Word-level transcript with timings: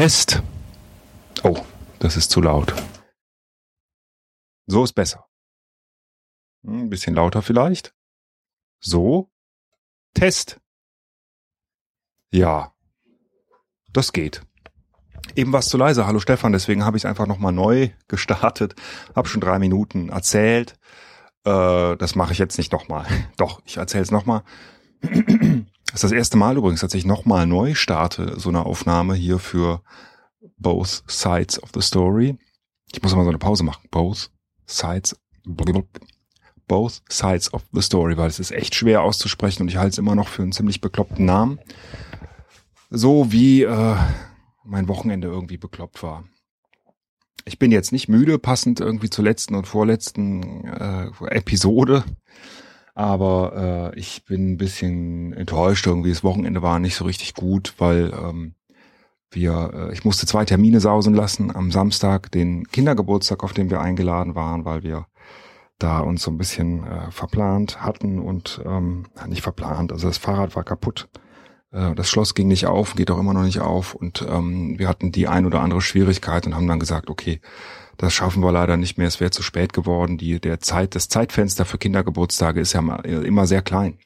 Test. 0.00 0.42
Oh, 1.42 1.58
das 1.98 2.16
ist 2.16 2.30
zu 2.30 2.40
laut. 2.40 2.72
So 4.66 4.82
ist 4.82 4.94
besser. 4.94 5.26
Hm, 6.64 6.84
ein 6.84 6.88
bisschen 6.88 7.14
lauter 7.14 7.42
vielleicht. 7.42 7.94
So. 8.80 9.30
Test. 10.14 10.58
Ja, 12.30 12.72
das 13.92 14.14
geht. 14.14 14.40
Eben 15.36 15.52
was 15.52 15.68
zu 15.68 15.76
leise. 15.76 16.06
Hallo 16.06 16.18
Stefan, 16.18 16.52
deswegen 16.52 16.82
habe 16.86 16.96
ich 16.96 17.02
es 17.02 17.06
einfach 17.06 17.26
nochmal 17.26 17.52
neu 17.52 17.90
gestartet. 18.08 18.76
Hab 19.14 19.28
schon 19.28 19.42
drei 19.42 19.58
Minuten 19.58 20.08
erzählt. 20.08 20.78
Äh, 21.44 21.96
das 21.96 22.14
mache 22.14 22.32
ich 22.32 22.38
jetzt 22.38 22.56
nicht 22.56 22.72
nochmal. 22.72 23.04
Doch, 23.36 23.60
ich 23.66 23.76
erzähle 23.76 24.04
es 24.04 24.10
nochmal. 24.10 24.44
Das 25.92 26.04
ist 26.04 26.04
das 26.04 26.12
erste 26.12 26.36
Mal 26.36 26.56
übrigens, 26.56 26.80
dass 26.80 26.94
ich 26.94 27.04
nochmal 27.04 27.46
neu 27.46 27.74
starte, 27.74 28.38
so 28.38 28.48
eine 28.48 28.64
Aufnahme 28.64 29.14
hier 29.14 29.40
für 29.40 29.82
Both 30.56 31.02
Sides 31.08 31.60
of 31.62 31.70
the 31.74 31.80
Story. 31.80 32.38
Ich 32.92 33.02
muss 33.02 33.14
mal 33.14 33.24
so 33.24 33.30
eine 33.30 33.38
Pause 33.38 33.64
machen. 33.64 33.88
Both 33.90 34.30
Sides, 34.66 35.16
Both 36.68 37.02
Sides 37.08 37.52
of 37.52 37.64
the 37.72 37.82
Story, 37.82 38.16
weil 38.16 38.28
es 38.28 38.38
ist 38.38 38.52
echt 38.52 38.76
schwer 38.76 39.02
auszusprechen 39.02 39.62
und 39.62 39.68
ich 39.68 39.78
halte 39.78 39.90
es 39.90 39.98
immer 39.98 40.14
noch 40.14 40.28
für 40.28 40.42
einen 40.42 40.52
ziemlich 40.52 40.80
bekloppten 40.80 41.24
Namen. 41.24 41.58
So 42.90 43.32
wie 43.32 43.64
äh, 43.64 43.96
mein 44.64 44.86
Wochenende 44.86 45.26
irgendwie 45.26 45.56
bekloppt 45.56 46.04
war. 46.04 46.24
Ich 47.44 47.58
bin 47.58 47.72
jetzt 47.72 47.90
nicht 47.90 48.08
müde, 48.08 48.38
passend 48.38 48.78
irgendwie 48.78 49.10
zur 49.10 49.24
letzten 49.24 49.56
und 49.56 49.66
vorletzten 49.66 50.66
äh, 50.66 51.10
Episode. 51.30 52.04
Aber 53.00 53.92
äh, 53.94 53.98
ich 53.98 54.26
bin 54.26 54.52
ein 54.52 54.56
bisschen 54.58 55.32
enttäuscht 55.32 55.86
irgendwie. 55.86 56.10
Das 56.10 56.22
Wochenende 56.22 56.60
war 56.60 56.78
nicht 56.78 56.96
so 56.96 57.06
richtig 57.06 57.32
gut, 57.32 57.72
weil 57.78 58.12
ähm, 58.12 58.52
wir, 59.30 59.70
äh, 59.72 59.92
ich 59.94 60.04
musste 60.04 60.26
zwei 60.26 60.44
Termine 60.44 60.80
sausen 60.80 61.14
lassen. 61.14 61.56
Am 61.56 61.70
Samstag 61.72 62.30
den 62.30 62.66
Kindergeburtstag, 62.66 63.42
auf 63.42 63.54
den 63.54 63.70
wir 63.70 63.80
eingeladen 63.80 64.34
waren, 64.34 64.66
weil 64.66 64.82
wir 64.82 65.06
da 65.78 66.00
uns 66.00 66.22
so 66.22 66.30
ein 66.30 66.36
bisschen 66.36 66.84
äh, 66.84 67.10
verplant 67.10 67.80
hatten 67.80 68.18
und 68.18 68.60
ähm, 68.66 69.06
nicht 69.26 69.40
verplant. 69.40 69.92
Also 69.92 70.06
das 70.06 70.18
Fahrrad 70.18 70.54
war 70.54 70.64
kaputt. 70.64 71.08
Äh, 71.72 71.94
das 71.94 72.10
Schloss 72.10 72.34
ging 72.34 72.48
nicht 72.48 72.66
auf, 72.66 72.96
geht 72.96 73.10
auch 73.10 73.18
immer 73.18 73.32
noch 73.32 73.44
nicht 73.44 73.60
auf 73.60 73.94
und 73.94 74.26
ähm, 74.28 74.78
wir 74.78 74.88
hatten 74.88 75.10
die 75.10 75.26
ein 75.26 75.46
oder 75.46 75.62
andere 75.62 75.80
Schwierigkeit 75.80 76.46
und 76.46 76.54
haben 76.54 76.68
dann 76.68 76.80
gesagt, 76.80 77.08
okay, 77.08 77.40
das 78.00 78.14
schaffen 78.14 78.42
wir 78.42 78.50
leider 78.50 78.78
nicht 78.78 78.96
mehr. 78.96 79.08
Es 79.08 79.20
wäre 79.20 79.30
zu 79.30 79.42
spät 79.42 79.74
geworden. 79.74 80.16
Die, 80.16 80.40
der 80.40 80.58
Zeit, 80.58 80.94
das 80.94 81.08
Zeitfenster 81.08 81.66
für 81.66 81.76
Kindergeburtstage 81.76 82.58
ist 82.58 82.72
ja 82.72 82.80
immer 82.80 83.46
sehr 83.46 83.60
klein. 83.60 83.98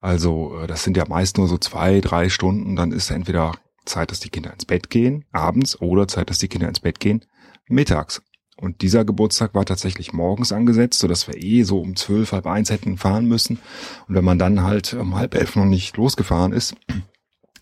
Also, 0.00 0.58
äh, 0.58 0.66
das 0.66 0.82
sind 0.82 0.96
ja 0.96 1.04
meist 1.08 1.38
nur 1.38 1.46
so 1.46 1.56
zwei, 1.56 2.00
drei 2.00 2.28
Stunden. 2.28 2.74
Dann 2.74 2.90
ist 2.90 3.12
entweder 3.12 3.52
Zeit, 3.84 4.10
dass 4.10 4.18
die 4.18 4.28
Kinder 4.28 4.52
ins 4.52 4.64
Bett 4.64 4.90
gehen, 4.90 5.24
abends, 5.30 5.80
oder 5.80 6.08
Zeit, 6.08 6.30
dass 6.30 6.40
die 6.40 6.48
Kinder 6.48 6.68
ins 6.68 6.80
Bett 6.80 6.98
gehen, 6.98 7.24
mittags. 7.68 8.22
Und 8.56 8.82
dieser 8.82 9.04
Geburtstag 9.04 9.54
war 9.54 9.64
tatsächlich 9.64 10.12
morgens 10.12 10.50
angesetzt, 10.50 10.98
so 10.98 11.06
dass 11.06 11.28
wir 11.28 11.40
eh 11.40 11.62
so 11.62 11.80
um 11.80 11.94
zwölf, 11.94 12.32
halb 12.32 12.46
eins 12.46 12.70
hätten 12.70 12.98
fahren 12.98 13.26
müssen. 13.26 13.60
Und 14.08 14.16
wenn 14.16 14.24
man 14.24 14.40
dann 14.40 14.62
halt 14.62 14.94
um 14.94 15.14
halb 15.14 15.36
elf 15.36 15.54
noch 15.54 15.64
nicht 15.64 15.96
losgefahren 15.96 16.52
ist, 16.52 16.74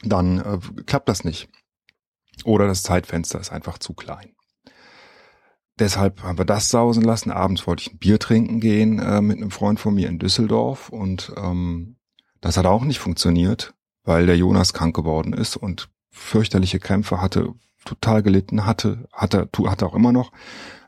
dann 0.02 0.38
äh, 0.38 0.58
klappt 0.86 1.10
das 1.10 1.22
nicht. 1.22 1.50
Oder 2.44 2.66
das 2.66 2.82
Zeitfenster 2.82 3.38
ist 3.40 3.52
einfach 3.52 3.76
zu 3.76 3.92
klein. 3.92 4.32
Deshalb 5.78 6.22
haben 6.22 6.38
wir 6.38 6.44
das 6.44 6.68
sausen 6.68 7.02
lassen. 7.02 7.30
Abends 7.30 7.66
wollte 7.66 7.82
ich 7.82 7.92
ein 7.92 7.98
Bier 7.98 8.18
trinken 8.18 8.60
gehen 8.60 8.98
äh, 8.98 9.20
mit 9.20 9.38
einem 9.38 9.50
Freund 9.50 9.80
von 9.80 9.94
mir 9.94 10.08
in 10.08 10.18
Düsseldorf 10.18 10.90
und 10.90 11.32
ähm, 11.36 11.96
das 12.40 12.56
hat 12.56 12.66
auch 12.66 12.84
nicht 12.84 12.98
funktioniert, 12.98 13.74
weil 14.04 14.26
der 14.26 14.36
Jonas 14.36 14.74
krank 14.74 14.94
geworden 14.94 15.32
ist 15.32 15.56
und 15.56 15.88
fürchterliche 16.10 16.78
Krämpfe 16.78 17.22
hatte, 17.22 17.54
total 17.84 18.22
gelitten 18.22 18.66
hatte, 18.66 19.08
hatte, 19.12 19.48
hatte 19.66 19.86
auch 19.86 19.94
immer 19.94 20.12
noch. 20.12 20.32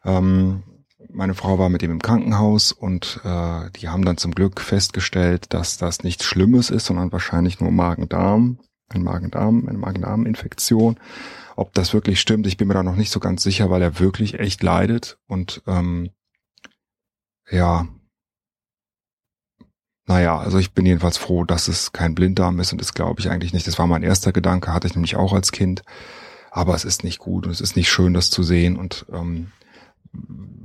Ähm, 0.04 0.62
meine 1.10 1.34
Frau 1.34 1.58
war 1.58 1.68
mit 1.68 1.82
ihm 1.82 1.92
im 1.92 2.02
Krankenhaus 2.02 2.72
und 2.72 3.20
äh, 3.24 3.70
die 3.76 3.88
haben 3.88 4.04
dann 4.04 4.16
zum 4.16 4.34
Glück 4.34 4.60
festgestellt, 4.60 5.52
dass 5.54 5.78
das 5.78 6.02
nichts 6.02 6.24
Schlimmes 6.24 6.70
ist, 6.70 6.86
sondern 6.86 7.12
wahrscheinlich 7.12 7.60
nur 7.60 7.70
Magen-Darm, 7.70 8.58
ein 8.94 9.02
Magen-Darm, 9.02 9.68
eine 9.68 9.78
Magen-Darm-Infektion. 9.78 10.98
Ob 11.56 11.72
das 11.74 11.94
wirklich 11.94 12.20
stimmt, 12.20 12.46
ich 12.46 12.56
bin 12.56 12.68
mir 12.68 12.74
da 12.74 12.82
noch 12.82 12.96
nicht 12.96 13.10
so 13.10 13.20
ganz 13.20 13.42
sicher, 13.42 13.70
weil 13.70 13.82
er 13.82 14.00
wirklich 14.00 14.38
echt 14.40 14.62
leidet 14.62 15.18
und 15.26 15.62
ähm, 15.66 16.10
ja, 17.50 17.86
naja, 20.06 20.38
also 20.38 20.58
ich 20.58 20.72
bin 20.72 20.84
jedenfalls 20.84 21.16
froh, 21.16 21.44
dass 21.44 21.68
es 21.68 21.92
kein 21.92 22.14
Blinddarm 22.14 22.60
ist 22.60 22.72
und 22.72 22.80
das 22.80 22.92
glaube 22.92 23.20
ich 23.20 23.30
eigentlich 23.30 23.54
nicht. 23.54 23.66
Das 23.66 23.78
war 23.78 23.86
mein 23.86 24.02
erster 24.02 24.32
Gedanke, 24.32 24.72
hatte 24.72 24.86
ich 24.86 24.94
nämlich 24.94 25.16
auch 25.16 25.32
als 25.32 25.50
Kind. 25.50 25.82
Aber 26.50 26.74
es 26.74 26.84
ist 26.84 27.04
nicht 27.04 27.18
gut 27.18 27.46
und 27.46 27.52
es 27.52 27.60
ist 27.60 27.74
nicht 27.74 27.90
schön, 27.90 28.14
das 28.14 28.30
zu 28.30 28.42
sehen 28.42 28.76
und 28.76 29.06
ähm, 29.12 29.50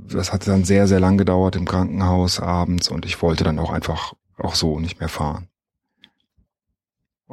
das 0.08 0.32
hat 0.32 0.46
dann 0.46 0.64
sehr, 0.64 0.86
sehr 0.86 1.00
lang 1.00 1.18
gedauert 1.18 1.56
im 1.56 1.66
Krankenhaus 1.66 2.38
abends 2.38 2.88
und 2.88 3.04
ich 3.06 3.22
wollte 3.22 3.44
dann 3.44 3.58
auch 3.58 3.70
einfach 3.70 4.12
auch 4.36 4.54
so 4.54 4.78
nicht 4.78 5.00
mehr 5.00 5.08
fahren. 5.08 5.49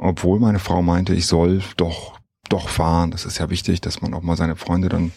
Obwohl 0.00 0.38
meine 0.38 0.60
Frau 0.60 0.80
meinte, 0.80 1.12
ich 1.12 1.26
soll 1.26 1.60
doch 1.76 2.18
doch 2.48 2.68
fahren. 2.68 3.10
Das 3.10 3.24
ist 3.24 3.38
ja 3.38 3.50
wichtig, 3.50 3.80
dass 3.80 4.00
man 4.00 4.14
auch 4.14 4.22
mal 4.22 4.36
seine 4.36 4.56
Freunde 4.56 4.88
dann 4.88 5.12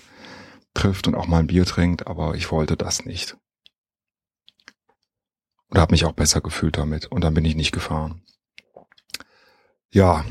trifft 0.74 1.08
und 1.08 1.16
auch 1.16 1.28
mal 1.28 1.40
ein 1.40 1.48
Bier 1.48 1.66
trinkt, 1.66 2.08
aber 2.08 2.36
ich 2.36 2.52
wollte 2.52 2.76
das 2.76 3.06
nicht. 3.06 3.38
Und 5.70 5.80
habe 5.80 5.94
mich 5.94 6.04
auch 6.06 6.14
besser 6.14 6.42
gefühlt 6.42 6.78
damit 6.78 7.06
und 7.06 7.24
dann 7.24 7.34
bin 7.34 7.46
ich 7.46 7.56
nicht 7.56 7.72
gefahren. 7.72 8.24
Ja, 9.92 10.26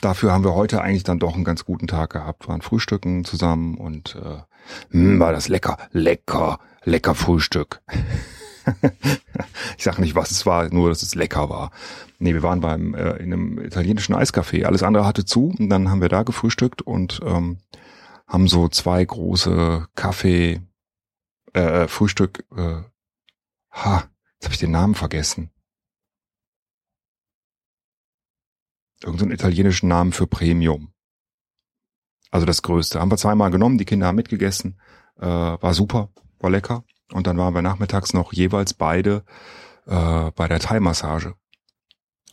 dafür 0.00 0.32
haben 0.32 0.44
wir 0.44 0.54
heute 0.54 0.80
eigentlich 0.80 1.04
dann 1.04 1.18
doch 1.18 1.34
einen 1.34 1.44
ganz 1.44 1.64
guten 1.64 1.88
Tag 1.88 2.10
gehabt. 2.12 2.48
Waren 2.48 2.62
Frühstücken 2.62 3.24
zusammen 3.24 3.76
und 3.76 4.14
äh, 4.14 4.18
mh, 4.18 4.44
hm, 4.90 5.20
war 5.20 5.32
das 5.32 5.48
lecker, 5.48 5.76
lecker, 5.92 6.60
lecker 6.84 7.14
Frühstück. 7.14 7.82
ich 9.76 9.84
sage 9.84 10.00
nicht, 10.00 10.14
was 10.14 10.30
es 10.30 10.46
war, 10.46 10.72
nur 10.72 10.88
dass 10.88 11.02
es 11.02 11.14
lecker 11.14 11.48
war. 11.48 11.70
Nee, 12.18 12.34
wir 12.34 12.42
waren 12.42 12.60
beim 12.60 12.94
äh, 12.94 13.16
in 13.16 13.32
einem 13.32 13.58
italienischen 13.60 14.14
Eiscafé. 14.14 14.64
Alles 14.64 14.82
andere 14.82 15.06
hatte 15.06 15.24
zu 15.24 15.54
und 15.58 15.68
dann 15.68 15.90
haben 15.90 16.00
wir 16.00 16.08
da 16.08 16.22
gefrühstückt 16.22 16.82
und 16.82 17.20
ähm, 17.24 17.58
haben 18.26 18.48
so 18.48 18.68
zwei 18.68 19.04
große 19.04 19.86
Kaffee 19.94 20.60
äh, 21.54 21.84
äh 21.84 21.88
Frühstück 21.88 22.44
äh, 22.56 22.82
ha, 23.70 24.04
jetzt 24.34 24.44
habe 24.44 24.54
ich 24.54 24.60
den 24.60 24.70
Namen 24.70 24.94
vergessen. 24.94 25.50
Irgendeinen 29.02 29.30
so 29.30 29.34
italienischen 29.34 29.88
Namen 29.88 30.12
für 30.12 30.26
Premium. 30.26 30.92
Also 32.30 32.46
das 32.46 32.62
Größte. 32.62 33.00
Haben 33.00 33.10
wir 33.10 33.18
zweimal 33.18 33.50
genommen, 33.50 33.78
die 33.78 33.84
Kinder 33.84 34.06
haben 34.06 34.16
mitgegessen. 34.16 34.80
Äh, 35.18 35.26
war 35.26 35.74
super, 35.74 36.10
war 36.38 36.50
lecker. 36.50 36.84
Und 37.12 37.26
dann 37.26 37.38
waren 37.38 37.54
wir 37.54 37.62
nachmittags 37.62 38.12
noch 38.12 38.32
jeweils 38.32 38.74
beide 38.74 39.24
äh, 39.86 40.30
bei 40.32 40.48
der 40.48 40.60
Thai-Massage. 40.60 41.34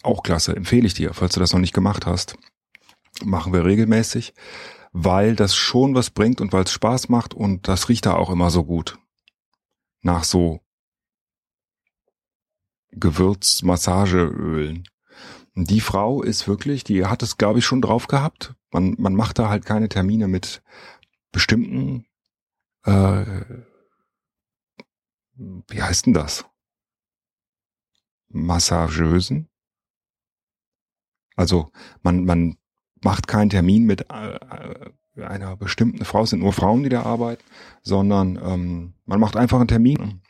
Auch 0.01 0.23
klasse, 0.23 0.55
empfehle 0.55 0.87
ich 0.87 0.93
dir, 0.93 1.13
falls 1.13 1.33
du 1.33 1.39
das 1.39 1.53
noch 1.53 1.59
nicht 1.59 1.73
gemacht 1.73 2.05
hast. 2.05 2.35
Machen 3.23 3.53
wir 3.53 3.63
regelmäßig, 3.63 4.33
weil 4.91 5.35
das 5.35 5.55
schon 5.55 5.95
was 5.95 6.09
bringt 6.09 6.41
und 6.41 6.51
weil 6.51 6.63
es 6.63 6.71
Spaß 6.71 7.09
macht 7.09 7.33
und 7.33 7.67
das 7.67 7.89
riecht 7.89 8.05
da 8.05 8.15
auch 8.15 8.29
immer 8.29 8.49
so 8.49 8.63
gut. 8.63 8.97
Nach 10.01 10.23
so 10.23 10.61
Gewürzmassageölen. 12.91 14.87
Die 15.55 15.81
Frau 15.81 16.23
ist 16.23 16.47
wirklich, 16.47 16.83
die 16.83 17.05
hat 17.05 17.21
es, 17.21 17.37
glaube 17.37 17.59
ich, 17.59 17.65
schon 17.65 17.81
drauf 17.81 18.07
gehabt. 18.07 18.55
Man, 18.71 18.95
man 18.97 19.13
macht 19.13 19.37
da 19.37 19.49
halt 19.49 19.65
keine 19.65 19.87
Termine 19.87 20.27
mit 20.27 20.63
bestimmten 21.31 22.05
äh, 22.85 23.23
wie 25.35 25.81
heißt 25.81 26.05
denn 26.05 26.13
das? 26.13 26.45
Massageusen? 28.29 29.49
Also 31.35 31.71
man, 32.01 32.25
man 32.25 32.57
macht 33.03 33.27
keinen 33.27 33.49
Termin 33.49 33.85
mit 33.85 34.09
äh, 34.11 34.35
äh, 34.35 35.23
einer 35.23 35.55
bestimmten 35.55 36.05
Frau, 36.05 36.23
es 36.23 36.31
sind 36.31 36.39
nur 36.39 36.53
Frauen, 36.53 36.83
die 36.83 36.89
da 36.89 37.03
arbeiten, 37.03 37.43
sondern 37.81 38.39
ähm, 38.43 38.93
man 39.05 39.19
macht 39.19 39.37
einfach 39.37 39.59
einen 39.59 39.67
Termin. 39.67 40.21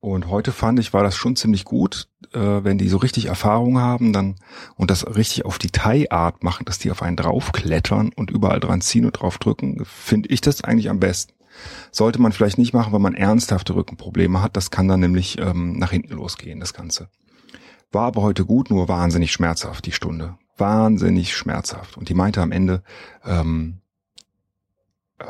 Und 0.00 0.28
heute 0.28 0.52
fand 0.52 0.78
ich, 0.78 0.92
war 0.92 1.02
das 1.02 1.16
schon 1.16 1.36
ziemlich 1.36 1.64
gut, 1.64 2.08
äh, 2.32 2.38
wenn 2.38 2.78
die 2.78 2.88
so 2.88 2.98
richtig 2.98 3.26
Erfahrung 3.26 3.78
haben, 3.78 4.12
dann 4.12 4.36
und 4.76 4.90
das 4.90 5.06
richtig 5.16 5.44
auf 5.44 5.58
die 5.58 5.70
Thai-Art 5.70 6.44
machen, 6.44 6.64
dass 6.64 6.78
die 6.78 6.90
auf 6.90 7.02
einen 7.02 7.16
draufklettern 7.16 8.12
und 8.14 8.30
überall 8.30 8.60
dran 8.60 8.80
ziehen 8.80 9.04
und 9.04 9.12
drauf 9.12 9.38
drücken, 9.38 9.84
finde 9.84 10.28
ich 10.28 10.40
das 10.40 10.62
eigentlich 10.62 10.90
am 10.90 11.00
besten. 11.00 11.35
Sollte 11.90 12.20
man 12.20 12.32
vielleicht 12.32 12.58
nicht 12.58 12.72
machen, 12.72 12.92
wenn 12.92 13.02
man 13.02 13.14
ernsthafte 13.14 13.74
Rückenprobleme 13.74 14.42
hat. 14.42 14.56
Das 14.56 14.70
kann 14.70 14.88
dann 14.88 15.00
nämlich 15.00 15.38
ähm, 15.38 15.78
nach 15.78 15.90
hinten 15.90 16.14
losgehen, 16.14 16.60
das 16.60 16.74
Ganze. 16.74 17.08
War 17.92 18.06
aber 18.06 18.22
heute 18.22 18.44
gut, 18.44 18.70
nur 18.70 18.88
wahnsinnig 18.88 19.32
schmerzhaft, 19.32 19.86
die 19.86 19.92
Stunde. 19.92 20.36
Wahnsinnig 20.56 21.36
schmerzhaft. 21.36 21.96
Und 21.96 22.08
die 22.08 22.14
meinte 22.14 22.42
am 22.42 22.52
Ende, 22.52 22.82
ähm, 23.24 23.80
äh, 25.18 25.26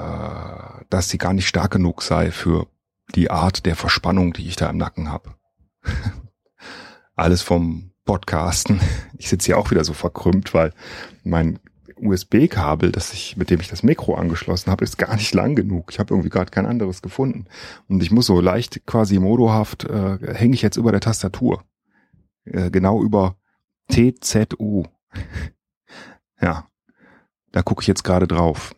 dass 0.90 1.08
sie 1.08 1.18
gar 1.18 1.32
nicht 1.32 1.48
stark 1.48 1.72
genug 1.72 2.02
sei 2.02 2.30
für 2.30 2.66
die 3.14 3.30
Art 3.30 3.66
der 3.66 3.76
Verspannung, 3.76 4.32
die 4.32 4.48
ich 4.48 4.56
da 4.56 4.68
im 4.68 4.78
Nacken 4.78 5.10
habe. 5.10 5.34
Alles 7.14 7.42
vom 7.42 7.92
Podcasten. 8.04 8.80
Ich 9.18 9.28
sitze 9.28 9.46
hier 9.46 9.58
auch 9.58 9.70
wieder 9.70 9.84
so 9.84 9.92
verkrümmt, 9.92 10.54
weil 10.54 10.72
mein 11.24 11.58
USB-Kabel, 11.98 12.92
das 12.92 13.12
ich, 13.12 13.36
mit 13.36 13.50
dem 13.50 13.60
ich 13.60 13.68
das 13.68 13.82
Mikro 13.82 14.14
angeschlossen 14.14 14.70
habe, 14.70 14.84
ist 14.84 14.98
gar 14.98 15.16
nicht 15.16 15.34
lang 15.34 15.54
genug. 15.54 15.90
Ich 15.90 15.98
habe 15.98 16.12
irgendwie 16.12 16.28
gerade 16.28 16.50
kein 16.50 16.66
anderes 16.66 17.02
gefunden. 17.02 17.46
Und 17.88 18.02
ich 18.02 18.10
muss 18.10 18.26
so 18.26 18.40
leicht 18.40 18.86
quasi 18.86 19.18
modohaft, 19.18 19.84
äh, 19.84 20.18
hänge 20.34 20.54
ich 20.54 20.62
jetzt 20.62 20.76
über 20.76 20.92
der 20.92 21.00
Tastatur. 21.00 21.64
Äh, 22.44 22.70
genau 22.70 23.02
über 23.02 23.36
TZU. 23.88 24.84
ja, 26.40 26.66
da 27.52 27.62
gucke 27.62 27.82
ich 27.82 27.88
jetzt 27.88 28.04
gerade 28.04 28.26
drauf. 28.26 28.74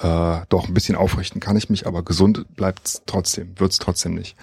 Äh, 0.00 0.40
doch, 0.48 0.66
ein 0.66 0.74
bisschen 0.74 0.96
aufrichten 0.96 1.40
kann 1.40 1.56
ich 1.56 1.70
mich, 1.70 1.86
aber 1.86 2.02
gesund 2.02 2.46
bleibt's 2.56 3.02
trotzdem, 3.06 3.58
wird's 3.60 3.78
trotzdem 3.78 4.14
nicht. 4.14 4.36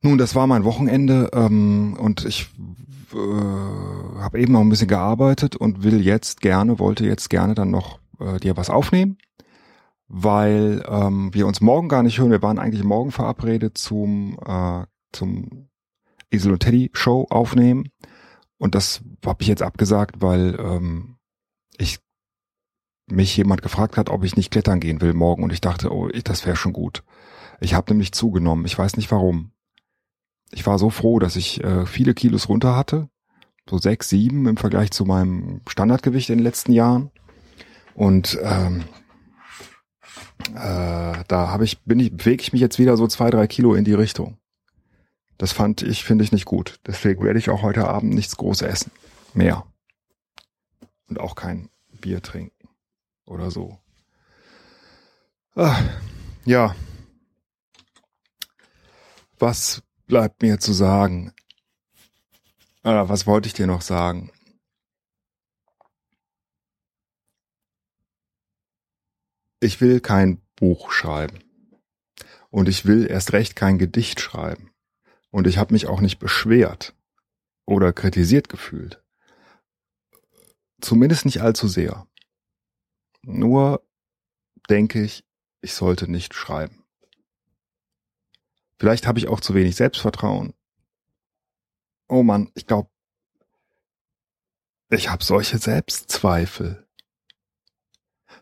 Nun, 0.00 0.18
das 0.18 0.34
war 0.34 0.46
mein 0.46 0.64
Wochenende 0.64 1.30
ähm, 1.32 1.96
und 1.98 2.24
ich 2.24 2.48
äh, 3.12 3.93
habe 4.14 4.40
eben 4.40 4.52
noch 4.52 4.60
ein 4.60 4.68
bisschen 4.68 4.88
gearbeitet 4.88 5.56
und 5.56 5.82
will 5.82 6.00
jetzt 6.00 6.40
gerne, 6.40 6.78
wollte 6.78 7.06
jetzt 7.06 7.30
gerne 7.30 7.54
dann 7.54 7.70
noch 7.70 7.98
äh, 8.20 8.38
dir 8.38 8.56
was 8.56 8.70
aufnehmen, 8.70 9.18
weil 10.08 10.84
ähm, 10.88 11.32
wir 11.32 11.46
uns 11.46 11.60
morgen 11.60 11.88
gar 11.88 12.02
nicht 12.02 12.18
hören. 12.18 12.30
Wir 12.30 12.42
waren 12.42 12.58
eigentlich 12.58 12.84
morgen 12.84 13.10
verabredet 13.10 13.78
zum 13.78 14.38
äh, 14.44 14.84
zum 15.12 15.68
Esel 16.30 16.52
und 16.52 16.60
Teddy 16.60 16.90
Show 16.92 17.26
aufnehmen 17.30 17.88
und 18.58 18.74
das 18.74 19.02
habe 19.24 19.42
ich 19.42 19.48
jetzt 19.48 19.62
abgesagt, 19.62 20.22
weil 20.22 20.56
ähm, 20.58 21.16
ich 21.76 21.98
mich 23.06 23.36
jemand 23.36 23.62
gefragt 23.62 23.96
hat, 23.96 24.08
ob 24.08 24.24
ich 24.24 24.36
nicht 24.36 24.50
klettern 24.50 24.80
gehen 24.80 25.00
will 25.00 25.12
morgen 25.12 25.42
und 25.42 25.52
ich 25.52 25.60
dachte, 25.60 25.92
oh, 25.92 26.08
ich, 26.08 26.24
das 26.24 26.46
wäre 26.46 26.56
schon 26.56 26.72
gut. 26.72 27.04
Ich 27.60 27.74
habe 27.74 27.92
nämlich 27.92 28.12
zugenommen. 28.12 28.64
Ich 28.64 28.78
weiß 28.78 28.96
nicht 28.96 29.10
warum. 29.10 29.52
Ich 30.50 30.66
war 30.66 30.78
so 30.78 30.90
froh, 30.90 31.18
dass 31.18 31.36
ich 31.36 31.62
äh, 31.62 31.84
viele 31.84 32.14
Kilos 32.14 32.48
runter 32.48 32.74
hatte, 32.74 33.08
so 33.68 33.78
sechs, 33.78 34.08
sieben 34.08 34.46
im 34.46 34.56
Vergleich 34.56 34.90
zu 34.90 35.04
meinem 35.04 35.60
Standardgewicht 35.66 36.30
in 36.30 36.38
den 36.38 36.44
letzten 36.44 36.72
Jahren. 36.72 37.10
Und 37.94 38.38
ähm, 38.42 38.84
äh, 40.54 41.24
da 41.28 41.48
habe 41.48 41.64
ich 41.64 41.82
bin 41.82 42.00
ich 42.00 42.16
bewege 42.16 42.42
ich 42.42 42.52
mich 42.52 42.60
jetzt 42.60 42.78
wieder 42.78 42.96
so 42.96 43.06
zwei, 43.06 43.30
drei 43.30 43.46
Kilo 43.46 43.74
in 43.74 43.84
die 43.84 43.94
Richtung. 43.94 44.38
Das 45.38 45.52
fand 45.52 45.82
ich 45.82 46.04
finde 46.04 46.24
ich 46.24 46.32
nicht 46.32 46.44
gut. 46.44 46.80
Deswegen 46.86 47.24
werde 47.24 47.38
ich 47.38 47.50
auch 47.50 47.62
heute 47.62 47.88
Abend 47.88 48.14
nichts 48.14 48.36
groß 48.36 48.62
essen, 48.62 48.90
mehr 49.32 49.64
und 51.08 51.20
auch 51.20 51.34
kein 51.34 51.70
Bier 52.00 52.22
trinken 52.22 52.68
oder 53.26 53.50
so. 53.50 53.78
Ah, 55.54 55.80
ja. 56.44 56.74
Was 59.38 59.82
bleibt 60.06 60.42
mir 60.42 60.58
zu 60.58 60.72
sagen? 60.72 61.32
Ah, 62.86 63.08
was 63.08 63.26
wollte 63.26 63.46
ich 63.46 63.54
dir 63.54 63.66
noch 63.66 63.80
sagen? 63.80 64.30
Ich 69.58 69.80
will 69.80 70.00
kein 70.00 70.42
Buch 70.54 70.92
schreiben. 70.92 71.42
Und 72.50 72.68
ich 72.68 72.84
will 72.84 73.06
erst 73.06 73.32
recht 73.32 73.56
kein 73.56 73.78
Gedicht 73.78 74.20
schreiben. 74.20 74.70
Und 75.30 75.46
ich 75.46 75.56
habe 75.56 75.72
mich 75.72 75.86
auch 75.86 76.02
nicht 76.02 76.18
beschwert 76.18 76.94
oder 77.64 77.94
kritisiert 77.94 78.50
gefühlt. 78.50 79.02
Zumindest 80.82 81.24
nicht 81.24 81.40
allzu 81.40 81.68
sehr. 81.68 82.06
Nur 83.22 83.82
denke 84.68 85.02
ich, 85.02 85.24
ich 85.62 85.72
sollte 85.72 86.06
nicht 86.06 86.34
schreiben. 86.34 86.84
Vielleicht 88.78 89.06
habe 89.06 89.18
ich 89.18 89.28
auch 89.28 89.40
zu 89.40 89.54
wenig 89.54 89.74
Selbstvertrauen. 89.74 90.52
Oh 92.14 92.22
Mann, 92.22 92.48
ich 92.54 92.68
glaube, 92.68 92.88
ich 94.88 95.10
habe 95.10 95.24
solche 95.24 95.58
Selbstzweifel. 95.58 96.86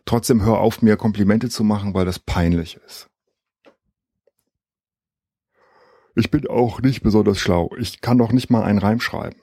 Trotzdem 0.05 0.43
hör 0.43 0.59
auf, 0.59 0.83
mir 0.83 0.95
Komplimente 0.95 1.49
zu 1.49 1.63
machen, 1.63 1.95
weil 1.95 2.05
das 2.05 2.19
peinlich 2.19 2.75
ist. 2.75 3.09
Ich 6.13 6.29
bin 6.29 6.47
auch 6.47 6.81
nicht 6.81 7.01
besonders 7.01 7.39
schlau. 7.39 7.75
Ich 7.79 7.99
kann 7.99 8.19
doch 8.19 8.31
nicht 8.31 8.51
mal 8.51 8.61
einen 8.61 8.77
Reim 8.77 8.99
schreiben. 8.99 9.41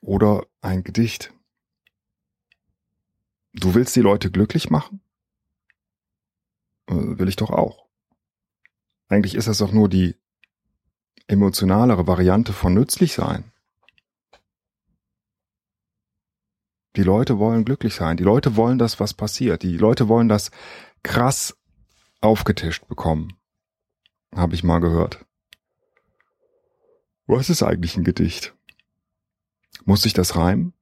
Oder 0.00 0.48
ein 0.60 0.82
Gedicht. 0.82 1.32
Du 3.52 3.76
willst 3.76 3.94
die 3.94 4.00
Leute 4.00 4.32
glücklich 4.32 4.68
machen? 4.68 5.00
Äh, 6.88 6.94
will 6.94 7.28
ich 7.28 7.36
doch 7.36 7.50
auch. 7.50 7.86
Eigentlich 9.06 9.36
ist 9.36 9.46
das 9.46 9.58
doch 9.58 9.70
nur 9.70 9.88
die 9.88 10.16
emotionalere 11.26 12.06
Variante 12.06 12.52
von 12.52 12.74
nützlich 12.74 13.14
sein. 13.14 13.52
Die 16.96 17.02
Leute 17.02 17.38
wollen 17.38 17.64
glücklich 17.64 17.94
sein. 17.94 18.16
Die 18.16 18.24
Leute 18.24 18.56
wollen 18.56 18.78
das, 18.78 19.00
was 19.00 19.14
passiert. 19.14 19.62
Die 19.62 19.76
Leute 19.76 20.08
wollen 20.08 20.28
das 20.28 20.50
krass 21.02 21.56
aufgetischt 22.20 22.86
bekommen. 22.86 23.32
Habe 24.34 24.54
ich 24.54 24.62
mal 24.62 24.78
gehört. 24.78 25.24
Was 27.26 27.50
ist 27.50 27.62
eigentlich 27.62 27.96
ein 27.96 28.04
Gedicht? 28.04 28.54
Muss 29.84 30.02
sich 30.02 30.12
das 30.12 30.36
reimen? 30.36 30.74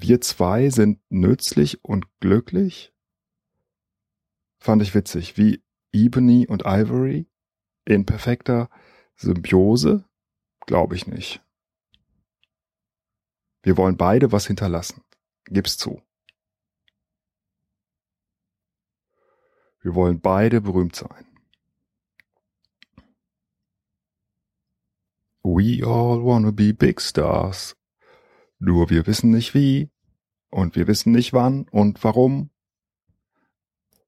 wir 0.00 0.20
zwei 0.20 0.70
sind 0.70 1.00
nützlich 1.08 1.84
und 1.84 2.06
glücklich. 2.20 2.92
Fand 4.58 4.82
ich 4.82 4.94
witzig, 4.94 5.36
wie 5.36 5.62
Ebony 5.92 6.46
und 6.46 6.62
Ivory 6.64 7.26
in 7.88 8.04
perfekter 8.04 8.68
Symbiose? 9.16 10.04
Glaube 10.66 10.94
ich 10.94 11.06
nicht. 11.06 11.42
Wir 13.62 13.76
wollen 13.76 13.96
beide 13.96 14.30
was 14.30 14.46
hinterlassen. 14.46 15.02
Gib's 15.46 15.76
zu. 15.78 16.02
Wir 19.80 19.94
wollen 19.94 20.20
beide 20.20 20.60
berühmt 20.60 20.94
sein. 20.94 21.24
We 25.42 25.82
all 25.82 26.22
wanna 26.22 26.50
be 26.50 26.74
big 26.74 27.00
stars. 27.00 27.74
Nur 28.58 28.90
wir 28.90 29.06
wissen 29.06 29.30
nicht 29.30 29.54
wie 29.54 29.90
und 30.50 30.76
wir 30.76 30.86
wissen 30.86 31.12
nicht 31.12 31.32
wann 31.32 31.66
und 31.68 32.04
warum. 32.04 32.50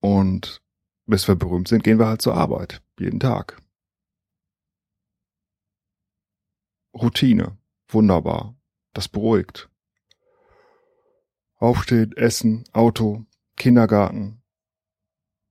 Und 0.00 0.62
bis 1.06 1.28
wir 1.28 1.34
berühmt 1.34 1.68
sind, 1.68 1.82
gehen 1.82 1.98
wir 1.98 2.06
halt 2.06 2.22
zur 2.22 2.34
Arbeit. 2.34 2.82
Jeden 2.98 3.20
Tag. 3.20 3.60
Routine. 7.00 7.56
Wunderbar. 7.88 8.56
Das 8.92 9.08
beruhigt. 9.08 9.68
Aufstehen, 11.56 12.12
Essen, 12.16 12.64
Auto, 12.72 13.26
Kindergarten, 13.56 14.42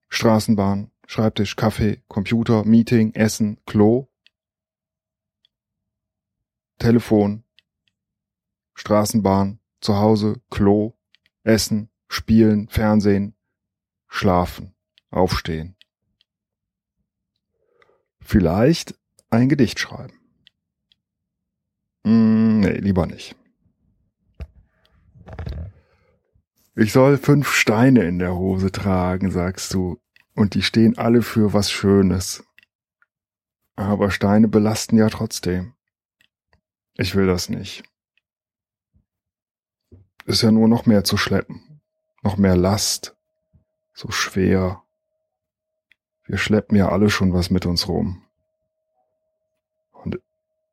Straßenbahn, 0.09 0.91
Schreibtisch, 1.05 1.55
Kaffee, 1.55 2.03
Computer, 2.07 2.65
Meeting, 2.65 3.13
Essen, 3.13 3.59
Klo, 3.65 4.09
Telefon, 6.77 7.43
Straßenbahn, 8.75 9.59
zu 9.81 9.97
Hause, 9.97 10.41
Klo, 10.49 10.93
Essen, 11.43 11.89
Spielen, 12.07 12.67
Fernsehen, 12.69 13.35
Schlafen, 14.07 14.75
Aufstehen. 15.11 15.75
Vielleicht 18.19 18.95
ein 19.29 19.49
Gedicht 19.49 19.79
schreiben. 19.79 20.18
Lieber 22.79 23.05
nicht. 23.05 23.35
Ich 26.75 26.93
soll 26.93 27.17
fünf 27.17 27.51
Steine 27.51 28.03
in 28.03 28.19
der 28.19 28.35
Hose 28.35 28.71
tragen, 28.71 29.31
sagst 29.31 29.73
du, 29.73 29.99
und 30.33 30.53
die 30.53 30.61
stehen 30.61 30.97
alle 30.97 31.21
für 31.21 31.53
was 31.53 31.71
Schönes. 31.71 32.43
Aber 33.75 34.11
Steine 34.11 34.47
belasten 34.47 34.97
ja 34.97 35.09
trotzdem. 35.09 35.73
Ich 36.95 37.15
will 37.15 37.27
das 37.27 37.49
nicht 37.49 37.83
ist 40.29 40.43
ja 40.43 40.51
nur 40.51 40.67
noch 40.67 40.85
mehr 40.85 41.03
zu 41.03 41.17
schleppen. 41.17 41.81
Noch 42.21 42.37
mehr 42.37 42.55
Last. 42.55 43.15
So 43.93 44.11
schwer. 44.11 44.83
Wir 46.25 46.37
schleppen 46.37 46.77
ja 46.77 46.89
alle 46.89 47.09
schon 47.09 47.33
was 47.33 47.49
mit 47.49 47.65
uns 47.65 47.87
rum. 47.87 48.23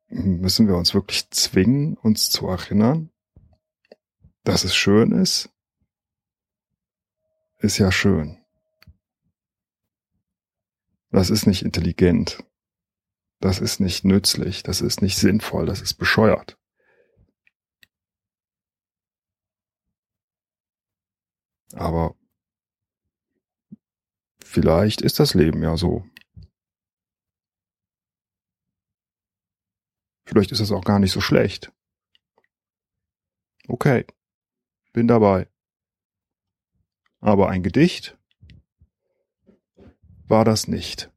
Müssen 0.09 0.67
wir 0.67 0.75
uns 0.75 0.93
wirklich 0.93 1.29
zwingen, 1.31 1.95
uns 1.97 2.29
zu 2.29 2.47
erinnern, 2.47 3.11
dass 4.43 4.63
es 4.63 4.75
schön 4.75 5.11
ist? 5.11 5.49
Ist 7.59 7.77
ja 7.77 7.91
schön. 7.91 8.37
Das 11.11 11.29
ist 11.29 11.45
nicht 11.45 11.63
intelligent. 11.63 12.43
Das 13.39 13.59
ist 13.59 13.79
nicht 13.79 14.05
nützlich. 14.05 14.63
Das 14.63 14.81
ist 14.81 15.01
nicht 15.01 15.17
sinnvoll. 15.17 15.65
Das 15.65 15.81
ist 15.81 15.95
bescheuert. 15.95 16.57
Aber 21.73 22.15
vielleicht 24.43 25.01
ist 25.01 25.19
das 25.19 25.33
Leben 25.33 25.61
ja 25.61 25.75
so. 25.77 26.05
vielleicht 30.37 30.51
ist 30.51 30.59
es 30.59 30.71
auch 30.71 30.83
gar 30.83 30.99
nicht 30.99 31.11
so 31.11 31.19
schlecht. 31.19 31.71
Okay, 33.67 34.05
bin 34.93 35.07
dabei. 35.07 35.47
Aber 37.19 37.49
ein 37.49 37.63
Gedicht 37.63 38.15
war 40.27 40.45
das 40.45 40.67
nicht. 40.67 41.09